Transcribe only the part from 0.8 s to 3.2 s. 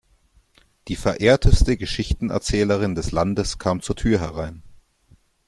Die verehrteste Geschichtenerzählerin des